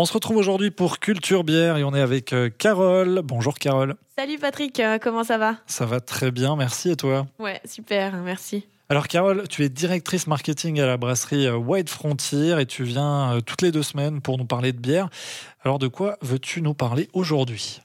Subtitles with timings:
[0.00, 3.20] On se retrouve aujourd'hui pour Culture Bière et on est avec euh, Carole.
[3.22, 3.96] Bonjour Carole.
[4.18, 5.56] Salut Patrick, euh, comment ça va?
[5.66, 7.26] Ça va très bien, merci et toi?
[7.38, 8.64] Ouais, super, merci.
[8.88, 13.40] Alors Carole, tu es directrice marketing à la brasserie euh, White Frontier et tu viens
[13.44, 15.10] toutes les deux semaines pour nous parler de bière.
[15.64, 17.82] Alors de quoi veux-tu nous parler aujourd'hui?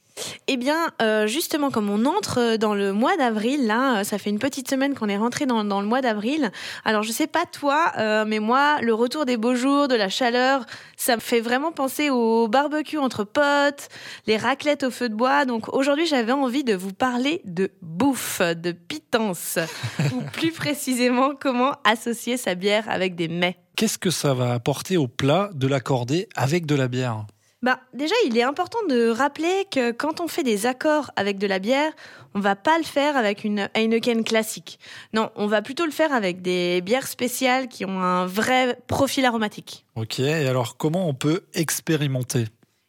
[0.48, 4.30] Eh bien, euh, justement, comme on entre dans le mois d'avril, là, euh, ça fait
[4.30, 6.52] une petite semaine qu'on est rentré dans, le mois d'avril.
[6.86, 10.10] Alors, je sais pas toi, euh, mais moi, le retour des beaux jours, de la
[10.10, 10.66] chaleur,
[10.98, 13.90] ça me fait vraiment penser au barbecue entre potes,
[14.28, 15.46] les raclettes au feu de bois.
[15.46, 19.60] Donc, aujourd'hui, j'avais envie de vous parler de bouffe, de pitance,
[20.14, 23.58] ou plus précisément, comment associer sa bière avec des mets.
[23.76, 27.26] Qu'est-ce que ça va apporter au plat de l'accorder avec de la bière?
[27.66, 31.48] Bah, déjà, il est important de rappeler que quand on fait des accords avec de
[31.48, 31.92] la bière,
[32.36, 34.78] on va pas le faire avec une Heineken classique.
[35.14, 39.26] Non, on va plutôt le faire avec des bières spéciales qui ont un vrai profil
[39.26, 39.84] aromatique.
[39.96, 42.46] Ok, et alors comment on peut expérimenter?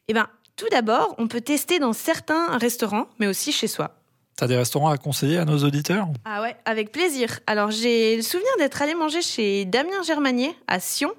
[0.09, 3.95] Eh ben, tout d'abord, on peut tester dans certains restaurants, mais aussi chez soi.
[4.37, 6.09] T'as des restaurants à conseiller à nos auditeurs?
[6.27, 7.41] Ah ouais, avec plaisir.
[7.47, 11.11] Alors j'ai le souvenir d'être allé manger chez Damien Germanier à Sion.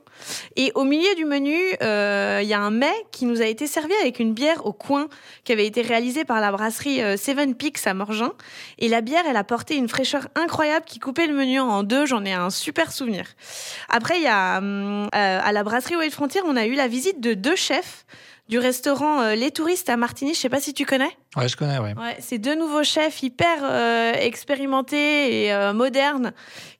[0.55, 3.65] Et au milieu du menu, euh, il y a un mets qui nous a été
[3.65, 5.07] servi avec une bière au coin
[5.43, 8.33] qui avait été réalisée par la brasserie euh, Seven Peaks à Morgin.
[8.77, 12.05] Et la bière, elle a porté une fraîcheur incroyable qui coupait le menu en deux.
[12.05, 13.25] J'en ai un super souvenir.
[13.89, 17.19] Après, il y a euh, à la brasserie Wild Frontier, on a eu la visite
[17.19, 18.05] de deux chefs
[18.49, 20.33] du restaurant euh, Les Touristes à Martigny.
[20.33, 21.11] Je sais pas si tu connais.
[21.35, 21.93] Ouais, je connais, ouais.
[21.93, 26.33] ouais c'est deux nouveaux chefs hyper euh, expérimentés et euh, modernes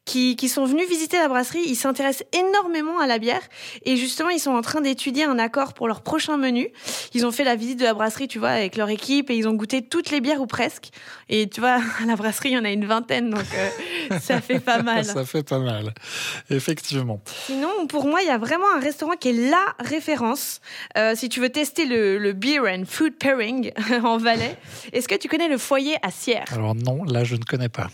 [0.05, 1.63] qui, qui, sont venus visiter la brasserie.
[1.65, 3.41] Ils s'intéressent énormément à la bière
[3.83, 6.69] et justement, ils sont en train d'étudier un accord pour leur prochain menu.
[7.13, 9.47] Ils ont fait la visite de la brasserie, tu vois, avec leur équipe et ils
[9.47, 10.89] ont goûté toutes les bières ou presque.
[11.27, 13.45] Et tu vois, à la brasserie, il y en a une vingtaine, donc
[14.21, 15.05] ça fait pas mal.
[15.05, 15.93] ça fait pas mal,
[16.49, 17.21] effectivement.
[17.45, 20.61] Sinon, pour moi, il y a vraiment un restaurant qui est la référence.
[21.15, 23.71] si tu veux tester le, le beer and food pairing
[24.03, 24.57] en Valais,
[24.93, 26.45] est-ce que tu connais le foyer à Sierre?
[26.51, 27.89] Alors non, là je ne connais pas.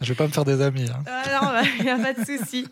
[0.00, 0.88] Je vais pas me faire des amis.
[0.90, 1.02] Hein.
[1.08, 2.66] Euh, non, il n'y a pas de souci.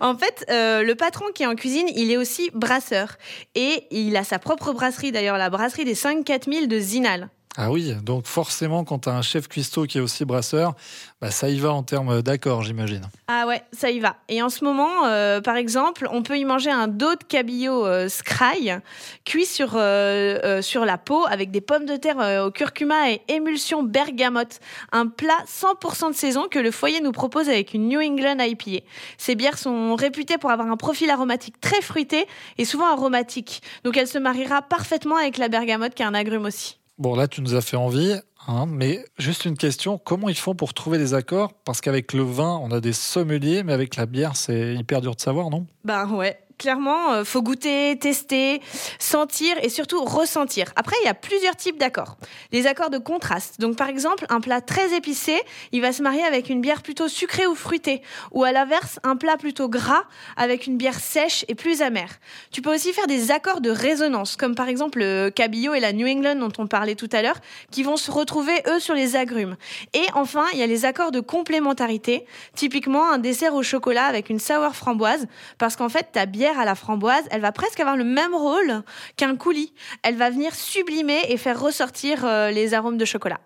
[0.00, 3.16] En fait, euh, le patron qui est en cuisine, il est aussi brasseur.
[3.54, 7.28] Et il a sa propre brasserie, d'ailleurs, la brasserie des 5-4000 de Zinal.
[7.56, 10.74] Ah oui, donc forcément, quand tu as un chef cuistot qui est aussi brasseur,
[11.20, 13.02] bah ça y va en termes d'accord, j'imagine.
[13.26, 14.16] Ah ouais, ça y va.
[14.28, 17.84] Et en ce moment, euh, par exemple, on peut y manger un dos de cabillaud
[17.84, 18.78] euh, scraille,
[19.24, 23.82] cuit sur, euh, sur la peau avec des pommes de terre au curcuma et émulsion
[23.82, 24.60] bergamote.
[24.92, 28.84] Un plat 100% de saison que le foyer nous propose avec une New England IPA.
[29.18, 32.26] Ces bières sont réputées pour avoir un profil aromatique très fruité
[32.58, 33.60] et souvent aromatique.
[33.82, 36.79] Donc elle se mariera parfaitement avec la bergamote qui est un agrume aussi.
[37.00, 38.14] Bon, là, tu nous as fait envie,
[38.46, 39.96] hein, mais juste une question.
[39.96, 41.54] Comment ils font pour trouver des accords?
[41.64, 45.14] Parce qu'avec le vin, on a des sommeliers, mais avec la bière, c'est hyper dur
[45.14, 45.66] de savoir, non?
[45.82, 48.60] Ben ouais, clairement, euh, faut goûter, tester,
[48.98, 50.66] sentir et surtout ressentir.
[50.76, 52.18] Après, il y a plusieurs types d'accords.
[52.52, 53.58] Les accords de contraste.
[53.58, 55.40] Donc, par exemple, un plat très épicé,
[55.72, 58.02] il va se marier avec une bière plutôt sucrée ou fruitée.
[58.32, 60.04] Ou à l'inverse, un plat plutôt gras
[60.36, 62.10] avec une bière sèche et plus amère.
[62.50, 65.94] Tu peux aussi faire des accords de résonance, comme par exemple le cabillaud et la
[65.94, 69.16] New England dont on parlait tout à l'heure, qui vont se retrouver, eux, sur les
[69.16, 69.56] agrumes.
[69.94, 72.26] Et enfin, il y a les accords de complémentarité.
[72.54, 75.26] Typiquement, un dessert au chocolat avec une sour framboise,
[75.56, 78.82] parce qu'en fait, ta bière à la framboise, elle va presque avoir le même rôle
[79.16, 79.72] qu'un coulis.
[80.02, 83.40] Elle va venir sublimer et faire ressortir euh, les arômes de chocolat.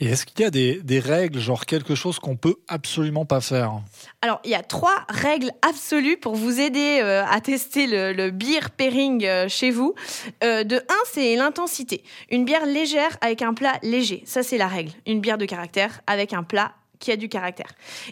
[0.00, 3.80] Et est-ce qu'il y a des, règles, genre quelque chose qu'on peut absolument pas faire?
[4.22, 8.70] Alors, il y a trois règles absolues pour vous aider euh, à tester le, beer
[8.76, 9.94] pairing euh, chez vous.
[10.42, 12.02] de un, c'est l'intensité.
[12.30, 14.22] Une bière légère avec un plat léger.
[14.26, 14.90] Ça, c'est la règle.
[15.06, 17.70] Une bière de caractère avec un plat qui a du caractère.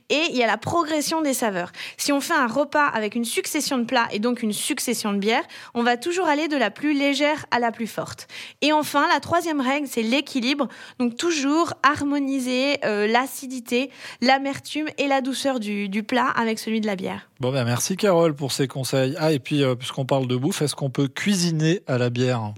[0.09, 1.73] Et il y a la progression des saveurs.
[1.97, 5.19] Si on fait un repas avec une succession de plats et donc une succession de
[5.19, 5.45] bières,
[5.75, 8.29] on va toujours aller de la plus légère à la plus forte.
[8.61, 10.69] Et enfin, la troisième règle, c'est l'équilibre.
[10.99, 16.87] Donc toujours harmoniser euh, l'acidité, l'amertume et la douceur du, du, plat avec celui de
[16.87, 17.29] la bière.
[17.43, 19.17] Bon ben merci Carole pour ces conseils.
[19.19, 22.53] Ah et puis euh, puisqu'on parle de bouffe, est-ce qu'on peut cuisiner à la bière?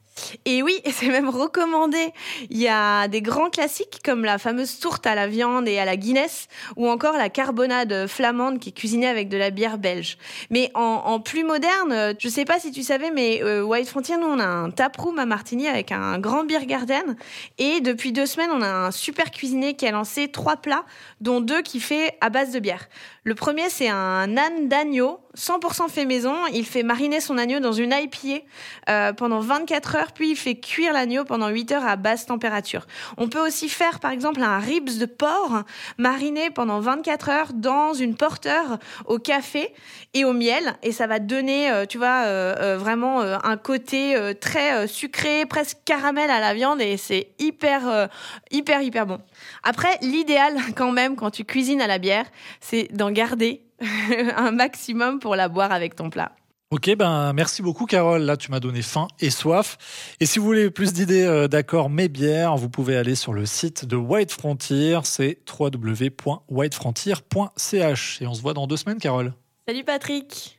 [0.45, 2.13] Et oui, c'est même recommandé.
[2.51, 5.85] Il y a des grands classiques comme la fameuse tourte à la viande et à
[5.85, 10.19] la Guinness, ou encore la carbonade flamande qui est cuisinée avec de la bière belge.
[10.51, 14.27] Mais en, plus moderne, je sais pas si tu savais, mais euh, White Frontier, nous
[14.27, 17.17] on a un taproom à Martigny avec un grand beer garden,
[17.59, 20.85] et depuis deux semaines, on a un super cuisinier qui a lancé trois plats,
[21.21, 22.89] dont deux qui fait à base de bière.
[23.23, 26.35] Le premier, c'est un nan d'agneau, 100% fait maison.
[26.53, 28.45] Il fait mariner son agneau dans une IPA
[28.89, 32.87] euh, pendant 24 heures, puis il fait cuire l'agneau pendant 8 heures à basse température.
[33.17, 35.63] On peut aussi faire, par exemple, un ribs de porc
[35.97, 39.73] mariné pendant 24 heures dans une porteur au café
[40.13, 44.17] et au miel, et ça va donner, euh, tu vois, euh, euh, vraiment un côté
[44.41, 48.09] très sucré, presque caramel à la viande, et c'est hyper,
[48.51, 49.21] hyper, hyper bon.
[49.63, 52.27] Après, l'idéal quand même quand tu cuisines à la bière,
[52.61, 53.64] c'est d'en garder
[54.37, 56.33] un maximum pour la boire avec ton plat.
[56.75, 58.23] Ok, ben merci beaucoup Carole.
[58.23, 59.79] Là, tu m'as donné faim et soif.
[60.19, 63.47] Et si vous voulez plus d'idées euh, d'accords mes bières, vous pouvez aller sur le
[63.47, 64.99] site de White Frontier.
[65.05, 68.23] C'est www.whitefrontier.ch.
[68.23, 69.35] Et on se voit dans deux semaines, Carole.
[69.69, 70.53] Salut Patrick